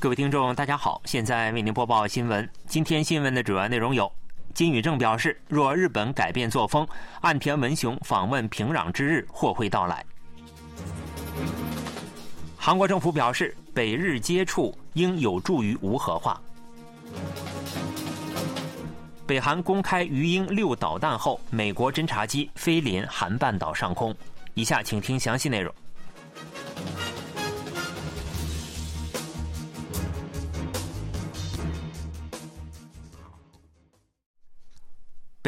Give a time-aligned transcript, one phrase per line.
[0.00, 2.48] 各位听众，大家好，现在为您播报新闻。
[2.68, 4.08] 今天新闻的主要内容有：
[4.54, 6.86] 金宇正表示，若日本改变作风，
[7.20, 9.96] 岸田文雄访问平壤之日或会到来；
[12.56, 16.40] 韩国政府表示，北日接触应有助于无核化；
[19.26, 24.14] 北韩公开鱼鹰六导弹后，美国侦察机飞临韩半岛上空。
[24.54, 25.74] 以下请听详细内容。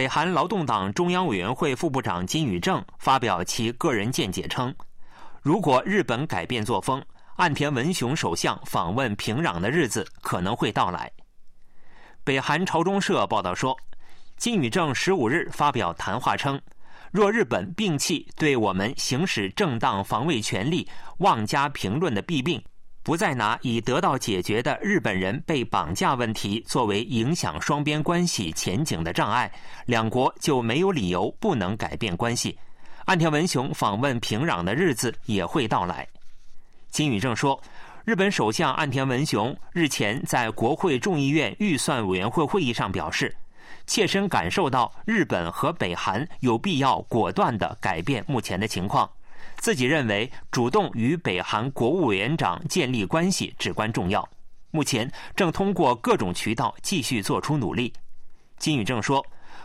[0.01, 4.75] 北韩劳动党中央委员会副部长金宇正发表其个人见解称，
[5.43, 7.05] 如果日本改变作风，
[7.37, 11.13] 岸田文雄首相访问平壤的日子可能会到来。
[12.25, 13.77] 北韩朝中社报道说，
[14.39, 16.59] 金宇正十五日发表谈话称，
[17.13, 20.89] 若日本摒弃对我们行使正当防卫权利
[21.19, 22.59] 妄加评论的弊病。
[23.11, 29.51] 不再拿已得到解决的日本人被绑架问题作为影响双边关系前景的障碍，
[29.85, 32.57] 两国就没有理由不能改变关系。
[33.07, 36.07] 岸田文雄访问平壤的日子也会到来。
[36.91, 37.61] 金宇正说，
[38.05, 43.35] 日本首相岸田文雄日前在国会众议院预算委员会会议上表示，
[43.89, 49.11] 切身感受到日本和北韩有必要果断地改变目前的情况。
[49.61, 54.27] 自己认为，主动与北韩国务委员长建立关系至关重要。
[54.71, 57.93] 目前正通过各种渠道继续做出努力。
[58.57, 59.23] 金宇正说：“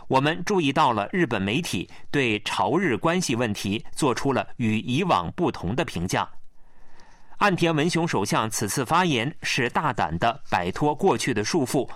[0.09, 6.29] 我们注意到了日本媒体对朝日关系问题做出了与以往不同的评价。”
[7.39, 11.89] 岸田文雄首相此次发言是大胆的摆脱过去的束缚，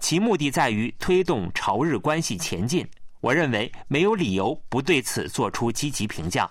[0.00, 2.84] 其目的在于推动朝日关系前进。
[3.20, 6.50] 我认为没有理由不对此做出积极评价。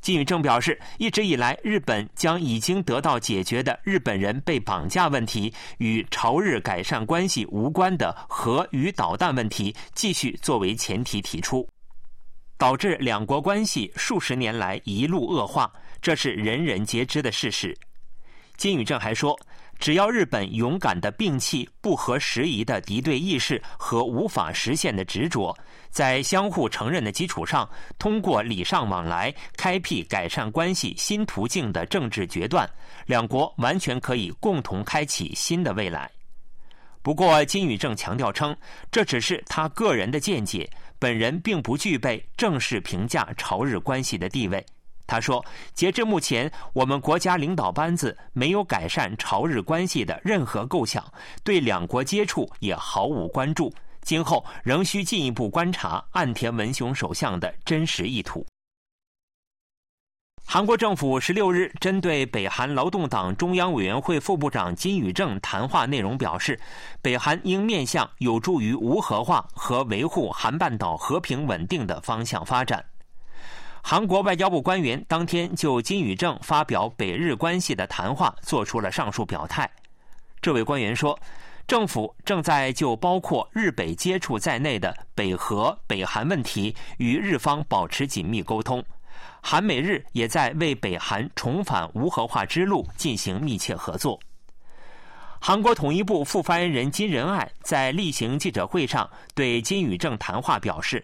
[0.00, 11.68] 金宇正表示，一直以来，日本将已经得到解决的日本人被绑架问题与朝日改善关系无关的核与导弹问题继续作为前提提出，
[12.56, 17.76] 导致两国关系数十年来一路恶化，这是人人皆知的事实。
[18.56, 19.38] 金宇正还说。
[19.78, 25.56] 只要日本勇敢的摒弃不合时宜的敌对意识和无法实现的执着，
[25.88, 27.68] 在相互承认的基础上，
[27.98, 32.68] 通过礼尚往来开辟改善关系新途径的政治决断，
[33.06, 36.10] 两国完全可以共同开启新的未来。
[37.00, 38.54] 不过，金宇正强调称，
[38.90, 40.68] 这只是他个人的见解，
[40.98, 44.66] 本人并不具备正式评价朝日关系的地位。
[45.08, 51.02] 他说：“截至目前，我们国家领导班子没有改善朝日关系的任何构想，
[51.42, 53.72] 对两国接触也毫无关注。
[54.02, 58.46] 今后仍需进一步观察岸田文雄首相的真实意图。”
[60.44, 66.58] 韩国政府十六日针对北韩劳动党中央委员会副部长金宇正谈话内容表示，
[67.00, 72.84] 北韩应面向有助于无核化和维护韩半岛和平稳定的方向发展。
[73.82, 79.70] 韩国外交部官员当天就金宇正发表北日关系的谈话做出了上述表态。
[80.42, 81.18] 这位官员说，
[81.66, 88.84] 政府正在就包括日北接触在内的北核、北韩问题与日方保持紧密沟通，
[89.40, 94.18] 韩美日也在为北韩重返无核化之路进行密切合作。
[95.40, 101.02] 韩国统一部副发言人金仁爱在例行记者会上对金宇正谈话表示。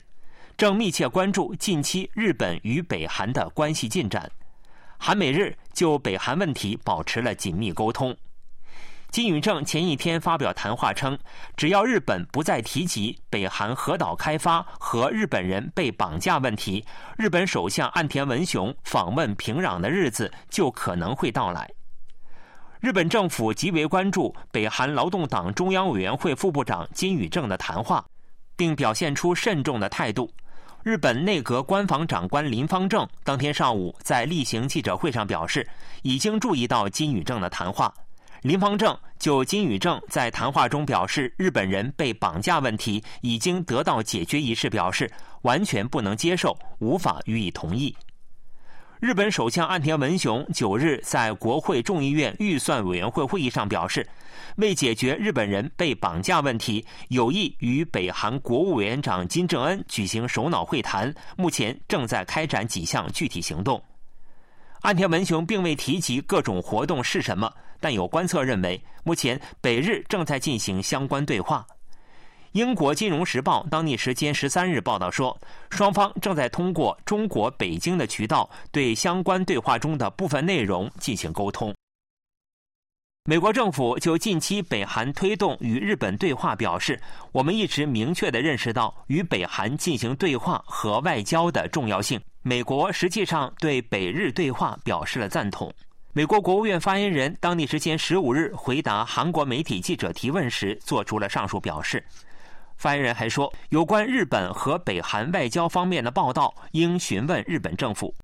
[0.56, 4.30] 正密切关注近期日本与北韩的关系进展，
[4.96, 8.16] 韩美日就北韩问题保持了紧密沟通。
[9.10, 11.18] 金宇正前一天发表谈话称，
[11.56, 16.84] 只要日本不再提及北韩核岛开发和日本人被绑架问题，
[17.18, 21.68] 日本首相岸田文雄访问平壤的日子就可能会到来。
[22.78, 28.04] 日本政府极为关注北韩劳动党中央委员会副部长金宇正的谈话，
[28.54, 30.30] 并表现出慎重的态度。
[30.84, 35.66] 日本内阁官房长官林方正当天上午在例行记者会上表示，
[36.02, 37.90] 已经注意到金宇正的谈话。
[38.42, 45.10] 林方正就金宇正在谈话中表示日本人被绑架问题已经得到解决一事表示
[45.40, 47.96] 完全不能接受，无法予以同意。
[49.04, 54.08] 日本首相岸田文雄九日在国会众议院预算委员会会议上表示，
[54.56, 63.78] 为解决日本人被绑架问题，有意与北韩国务委员长金正恩举行首脑会谈，目前正在开展几项具体行动。
[64.80, 71.66] 岸田文雄并未提及各种活动是什么，但有观测认为，目前北日正在进行相关对话。
[72.54, 75.36] 英国《金融时报》当地时间十三日报道说，
[75.70, 81.74] 双方正在通过中国北京的渠道对相关对话中的部分内容进行沟通。
[83.24, 87.00] 美国政府就近期北韩推动与日本对话表示，
[87.32, 92.20] 我们一直明确的认识到与北韩进行对话和外交的重要性。
[92.42, 95.74] 美国实际上对北日对话表示了赞同。
[96.12, 102.00] 美国国务院发言人当地时间十五日回答韩国媒体记者提问时，做出了上述表示。
[102.76, 108.14] 发言人还说，有关日本和北韩外交方面的报道，应询问日本政府。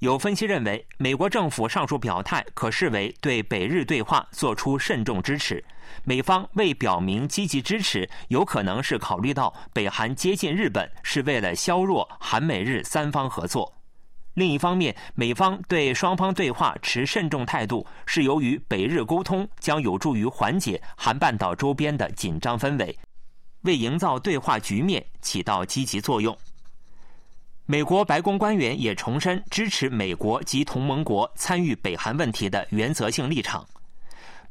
[0.00, 5.64] 有分析认为，美国政府上述表态可视为对北日对话作出慎重支持。
[6.04, 13.72] 美方未表明积极支持，有可能是考虑到北韩接近日本是为了削弱韩美日三方合作。
[14.34, 22.94] 另一方面，美方对双方对话持慎重态度，是由于北日沟通将有助于缓解韩半岛周边的紧张氛围，
[23.66, 26.34] 为营造对话局面起到积极作用。
[27.66, 33.66] 美国白宫官员也重申支持美国及同盟国参与北韩问题的原则性立场。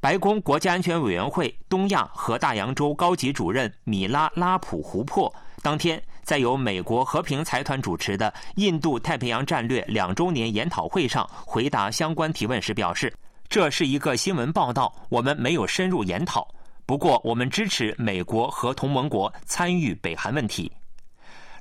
[0.01, 5.33] 白宫国家安全委员会东亚和大洋洲高级主任米拉拉普胡珀
[5.63, 13.11] 当天在由美国和平财团主持的印度太平洋战略两周年研讨会上回答相关提问时表示
[13.47, 16.47] ：“这是一个新闻报道，我们没有深入研讨。
[16.85, 20.71] 不过，我们支持美国和同盟国参与北韩问题。”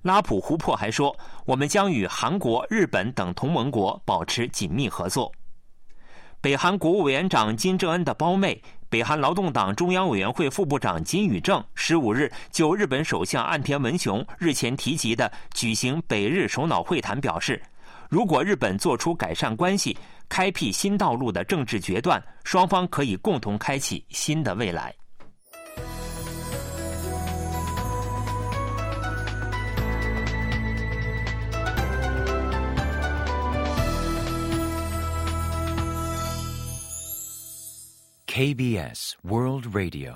[0.02, 1.16] 拉普胡珀还说
[1.46, 5.32] ：“我们将与韩国、日本等同盟国保持紧密合作。”
[6.42, 8.60] 北韩国务委员长金正恩的胞妹、
[8.90, 17.62] 北韩劳动党中央委员会副部长金宇正十五日就日本首相岸田文雄日前提及的举行北日首脑会谈表示
[18.10, 19.96] ：“如果日本做出改善关系、
[20.28, 24.94] 开辟新道路的政治决断，双方可以共同开启新的未来。”
[38.36, 40.12] KBS World Radio，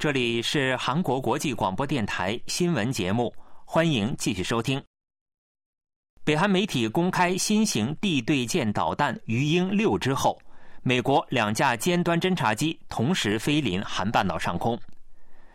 [0.00, 3.32] 这里是韩国国际广播电台新闻节目，
[3.64, 4.82] 欢迎继续收听。
[6.24, 10.36] 北韩媒体公开新型地对舰导弹“鱼鹰六”之后，
[10.82, 14.76] 美国两架尖端侦察机同时飞临韩半岛上空。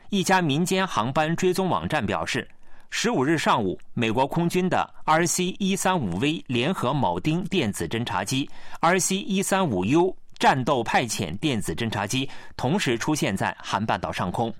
[0.10, 2.48] 一家民间航班追踪网站表示，
[2.90, 8.50] 十五日上午，美国空军的 RC 一三五 V 联合铆钉电子侦察机、
[8.80, 10.16] RC 一三五 U。
[10.38, 14.54] 战斗派遣电子侦察机同时出现在韩半岛上空。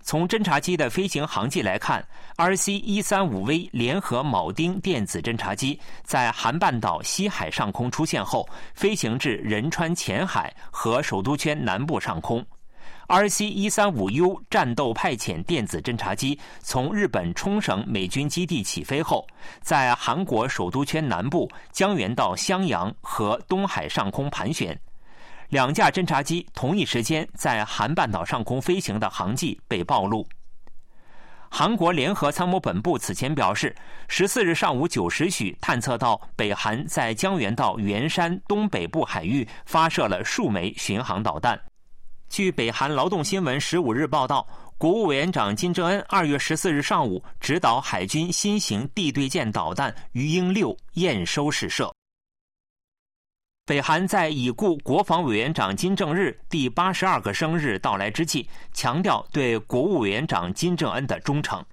[0.00, 2.02] 从侦察机的飞行航迹来看
[2.36, 12.46] ，R C 一三五 V 联合铆钉电子侦察机在韩半岛西海上空出现后，飞行至仁川前海和首都圈南部上空。
[13.08, 19.26] RC-135U 战斗派遣电子侦察机从日本冲绳美军基地起飞后，
[19.62, 24.78] 在韩国首都圈南部江原道襄阳和东海上空盘旋。
[25.48, 30.28] 两架侦察机同一时间在韩半岛上空飞行的航迹被暴露。
[31.50, 33.74] 韩国联合参谋本部此前表示，
[34.06, 41.58] 十四日上午九时许探测到北韩在江原道元山东北部海域发射了数枚巡航导弹。
[42.28, 44.46] 据北韩劳动新闻十五日报道，
[44.76, 51.92] 国务委员长金正恩二月十四日上午指导海军新型地对舰导弹“鱼鹰六”验收试射。
[53.64, 61.64] 北韩在已故国防委员长金正日第八十二个生日到来之际，强调对国务委员长金正恩的忠诚。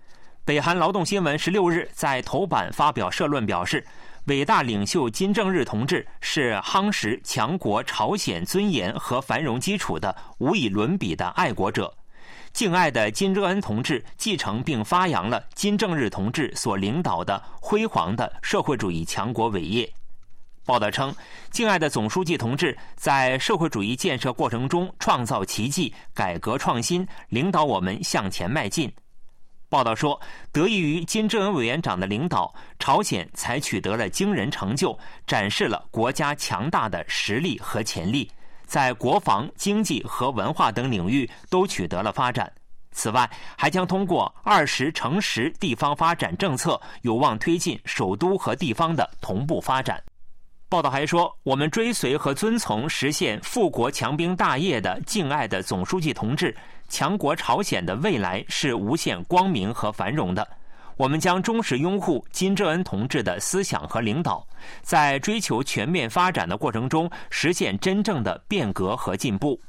[0.45, 3.85] 北韩劳动新闻十六日在头版发表社论表示。
[4.25, 11.93] 伟大领袖金正日同志是夯实强国朝鲜尊严和繁荣基础的无以伦比的爱国者。
[12.51, 19.87] 敬爱的金正恩同志继承并发扬了金正日同志所领导的辉煌的社会主义强国伟业。
[20.65, 21.13] 报道称，
[21.51, 28.91] 敬爱的总书记同志在社会主义建设过程中创造奇迹、改革创新，领导我们向前迈进。
[29.75, 30.17] 报道说，
[30.53, 38.31] 得益于金正恩委员长的领导，朝鲜才取得了惊人成就，展示了国家强大的实力和潜力，
[38.65, 42.49] 在国防、经济和文化等领域都取得了发展。
[42.93, 50.01] 此外，还将通过二十乘十地方发展政策，有望推进首都和地方的同步发展。
[50.67, 56.55] 报道还说，我们追随和遵从实现富国强兵大业的敬爱的总书记同志。
[56.87, 60.47] 强国朝鲜的未来是无限光明和繁荣的。
[60.97, 64.45] 我们将忠实拥护金正恩同志的思想和领导，
[64.81, 69.59] 在追求全面发展的过程中实现真正的变革和进步。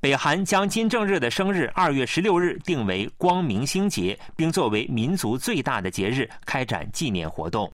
[0.00, 7.70] 北韩将金正日的生日二月十六日定为光明星节，并作为民族最大的节日开展纪念活动。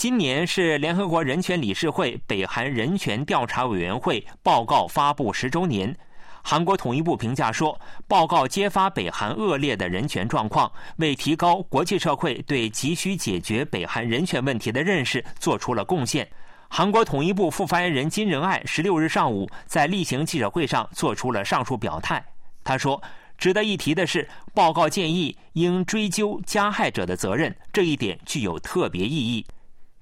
[0.00, 5.94] 今年是联合国人权理事会北韩人权调查委员会报告发布十周年。
[6.42, 7.78] 韩国统一部评价说，
[8.08, 16.26] 报告揭发北韩恶劣的人权状况，为提高国际社会对急需解决北韩人权问题的认识做出了贡献。
[16.68, 22.24] 韩国统一部副发言人金仁爱十六日上午在例行记者会上做出了上述表态。
[22.64, 23.02] 他说
[23.36, 29.44] ：“值得一提的是，报告建议应追究加害者的责任，这一点具有特别意义。”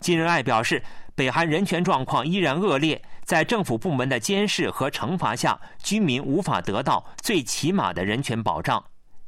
[0.00, 0.82] 金仁爱表示，
[1.14, 3.00] 北韩人权状况依然恶劣。
[3.24, 8.82] 在政府部门的监视和惩罚下，居民无法得到最起码的人权保障。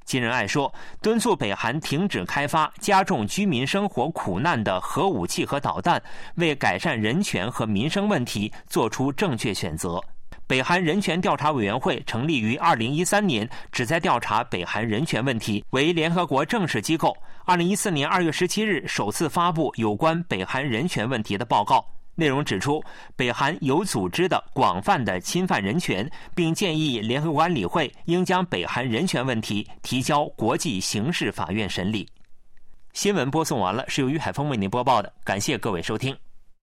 [0.06, 0.72] 金仁爱说，
[1.02, 6.02] 敦促北韩停止开发加重居民生活苦难的核武器和导弹，
[6.36, 10.00] 为改善人权和民生问题做出正确选择。
[10.46, 17.14] 北韩人权调查委员会成立于二零一三年，旨在调查北韩人权问题，为联合国正式机构。
[17.44, 21.84] 二零一四年二月十七日，首次发布有关北韩人权问题的报告。
[22.14, 22.82] 内容指出，
[23.16, 32.06] 北韩有组织的、广泛的侵犯人权，并建议联合国安理会应将北韩人权问题提交国际刑事法院审理。
[32.92, 36.14] 新闻播送完了，是由于海峰为您播报的，感谢各位收听。